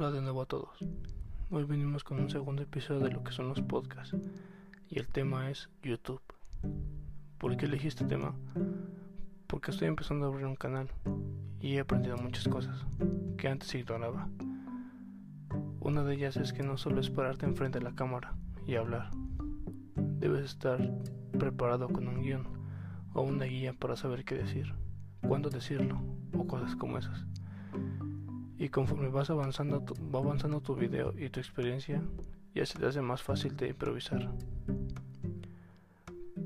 [0.00, 0.78] Hola de nuevo a todos.
[1.50, 4.16] Hoy venimos con un segundo episodio de lo que son los podcasts
[4.88, 6.22] y el tema es YouTube.
[7.36, 8.32] ¿Por qué elegí este tema?
[9.48, 10.88] Porque estoy empezando a abrir un canal
[11.60, 12.86] y he aprendido muchas cosas
[13.38, 14.28] que antes ignoraba.
[15.80, 18.36] Una de ellas es que no solo es pararte enfrente de la cámara
[18.68, 19.10] y hablar.
[19.96, 20.78] Debes estar
[21.36, 22.46] preparado con un guion
[23.14, 24.74] o una guía para saber qué decir,
[25.26, 26.00] cuándo decirlo
[26.34, 27.26] o cosas como esas.
[28.58, 32.02] Y conforme vas avanzando, va avanzando tu video y tu experiencia,
[32.54, 34.30] ya se te hace más fácil de improvisar.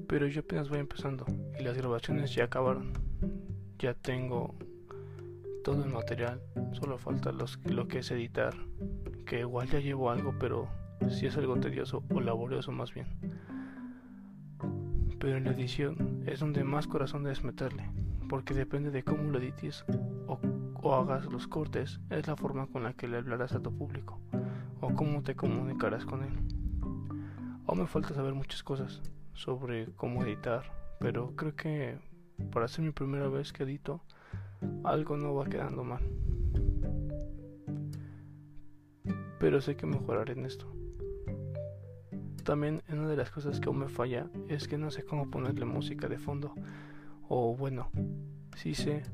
[0.07, 1.25] Pero yo apenas voy empezando
[1.59, 2.93] y las grabaciones ya acabaron.
[3.79, 4.55] Ya tengo
[5.65, 6.41] todo el material,
[6.73, 8.55] solo falta los, lo que es editar,
[9.25, 10.69] que igual ya llevo algo, pero
[11.09, 13.07] si es algo tedioso o laborioso más bien.
[15.19, 17.89] Pero en la edición es donde más corazón debes meterle,
[18.29, 19.85] porque depende de cómo lo edites
[20.27, 20.39] o
[20.83, 24.21] o hagas los cortes es la forma con la que le hablarás a tu público
[24.81, 26.33] o cómo te comunicarás con él.
[27.67, 29.01] Aún me falta saber muchas cosas
[29.33, 30.65] sobre cómo editar,
[30.99, 31.99] pero creo que
[32.51, 34.03] para ser mi primera vez que edito,
[34.83, 36.03] algo no va quedando mal.
[39.39, 40.67] Pero sé que mejoraré en esto.
[42.45, 45.65] También una de las cosas que aún me falla es que no sé cómo ponerle
[45.65, 46.55] música de fondo.
[47.29, 47.89] O bueno,
[48.57, 49.05] sí sé,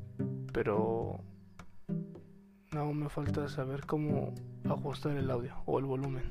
[0.51, 1.23] pero
[2.77, 4.33] aún me falta saber cómo
[4.65, 6.23] ajustar el audio o el volumen.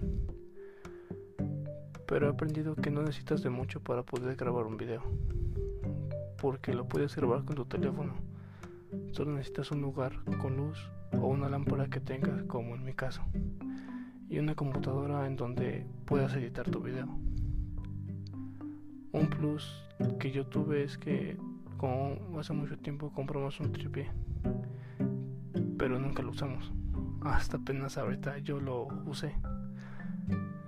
[2.07, 5.03] Pero he aprendido que no necesitas de mucho para poder grabar un video.
[6.41, 8.15] Porque lo puedes grabar con tu teléfono.
[9.13, 10.79] Solo necesitas un lugar con luz
[11.13, 13.23] o una lámpara que tengas, como en mi caso.
[14.31, 17.09] Y una computadora en donde puedas editar tu video.
[19.13, 19.85] Un plus
[20.19, 21.37] que yo tuve es que
[21.77, 24.09] como hace mucho tiempo compramos un tripié
[25.79, 26.73] pero nunca lo usamos.
[27.23, 29.35] Hasta apenas ahorita yo lo usé.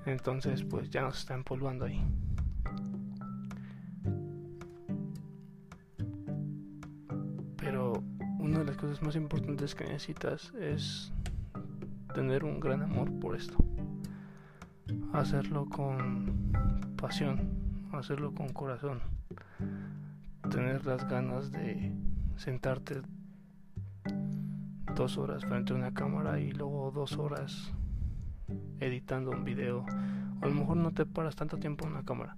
[0.07, 2.01] Entonces pues ya nos está empolvando ahí.
[7.57, 8.03] Pero
[8.39, 11.13] una de las cosas más importantes que necesitas es
[12.15, 13.57] tener un gran amor por esto.
[15.13, 16.53] Hacerlo con
[16.97, 17.51] pasión,
[17.93, 19.01] hacerlo con corazón.
[20.51, 21.93] Tener las ganas de
[22.37, 23.03] sentarte
[24.95, 27.73] dos horas frente a una cámara y luego dos horas
[28.81, 29.85] editando un video.
[30.41, 32.37] O a lo mejor no te paras tanto tiempo en una cámara.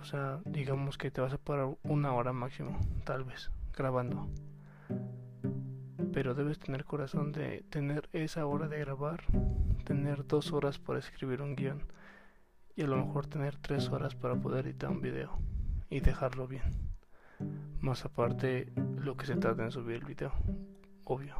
[0.00, 4.28] O sea, digamos que te vas a parar una hora máximo, tal vez, grabando.
[6.12, 9.24] Pero debes tener corazón de tener esa hora de grabar,
[9.84, 11.82] tener dos horas para escribir un guion
[12.76, 15.38] y a lo mejor tener tres horas para poder editar un video
[15.90, 16.62] y dejarlo bien.
[17.80, 20.32] Más aparte lo que se trata en subir el video
[21.08, 21.34] obvio.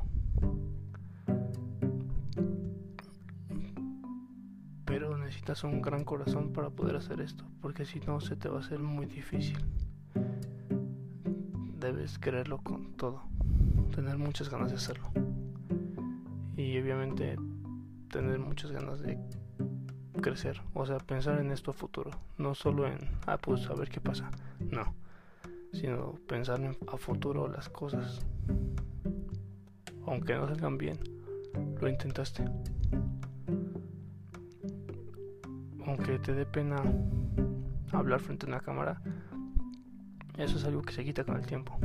[4.86, 8.56] Pero necesitas un gran corazón para poder hacer esto, porque si no se te va
[8.56, 9.58] a hacer muy difícil.
[11.78, 13.22] Debes quererlo con todo,
[13.94, 15.10] tener muchas ganas de hacerlo.
[16.56, 17.36] Y obviamente
[18.10, 19.18] tener muchas ganas de
[20.22, 23.88] crecer, o sea, pensar en esto a futuro, no solo en, ah, pues a ver
[23.88, 24.94] qué pasa, no,
[25.72, 28.20] sino pensar en, a futuro las cosas
[30.10, 30.98] aunque no salgan bien,
[31.80, 32.44] lo intentaste.
[35.86, 36.82] Aunque te dé pena
[37.92, 39.00] hablar frente a una cámara,
[40.36, 41.78] eso es algo que se quita con el tiempo.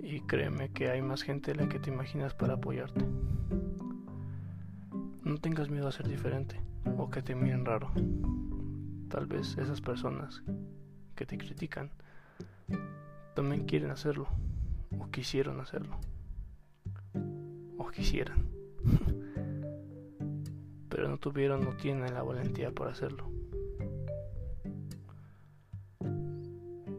[0.00, 3.04] Y créeme que hay más gente de la que te imaginas para apoyarte.
[5.22, 6.60] No tengas miedo a ser diferente
[6.96, 7.90] o que te miren raro.
[9.08, 10.42] Tal vez esas personas
[11.14, 11.90] que te critican
[13.34, 14.26] también quieren hacerlo
[14.98, 15.98] o quisieron hacerlo
[17.90, 18.46] quisieran.
[20.88, 23.30] Pero no tuvieron, no tienen la valentía para hacerlo.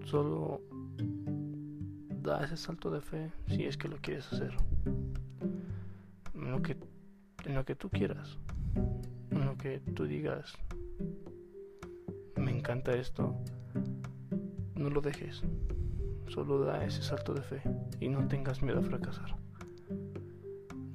[0.05, 0.61] Solo
[2.21, 4.55] da ese salto de fe si es que lo quieres hacer.
[6.33, 6.77] En lo que,
[7.45, 8.37] en lo que tú quieras.
[9.31, 10.53] En lo que tú digas.
[12.35, 13.35] Me encanta esto.
[14.75, 15.41] No lo dejes.
[16.27, 17.61] Solo da ese salto de fe
[17.99, 19.35] y no tengas miedo a fracasar.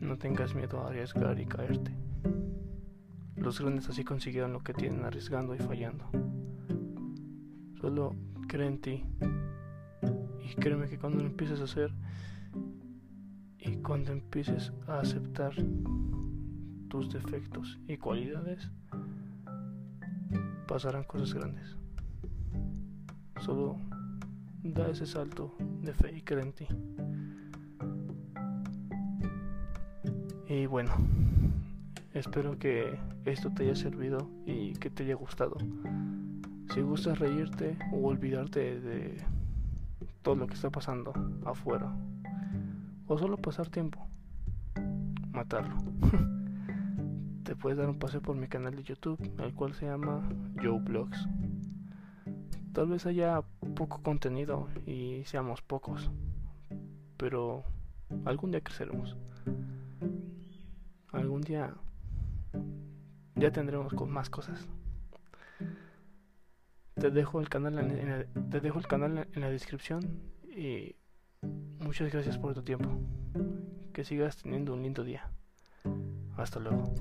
[0.04, 1.90] No tengas miedo a arriesgar y caerte.
[3.36, 6.04] Los grandes así consiguieron lo que tienen arriesgando y fallando.
[7.80, 8.14] Solo
[8.46, 9.04] cree en ti.
[10.42, 11.90] Y créeme que cuando lo empieces a hacer
[13.58, 15.54] y cuando empieces a aceptar
[16.88, 18.70] tus defectos y cualidades,
[20.68, 21.78] pasarán cosas grandes.
[23.40, 23.78] Solo
[24.62, 26.68] da ese salto de fe y cree en ti.
[30.48, 30.92] Y bueno,
[32.12, 35.56] espero que esto te haya servido y que te haya gustado.
[36.74, 39.16] Si gustas reírte o olvidarte de
[40.22, 41.14] todo lo que está pasando
[41.46, 41.94] afuera,
[43.06, 44.06] o solo pasar tiempo,
[45.32, 45.76] matarlo.
[47.44, 50.28] te puedes dar un paseo por mi canal de YouTube, el cual se llama
[50.62, 51.26] Joe Blogs.
[52.74, 53.42] Tal vez haya
[53.74, 56.10] poco contenido y seamos pocos,
[57.16, 57.62] pero
[58.26, 59.16] algún día creceremos.
[61.34, 61.74] Algún día
[63.34, 64.68] ya tendremos más cosas.
[66.94, 70.22] Te dejo el canal en, te dejo el canal en la descripción
[70.56, 70.94] y
[71.80, 72.88] muchas gracias por tu tiempo.
[73.92, 75.28] Que sigas teniendo un lindo día.
[76.36, 76.94] Hasta luego.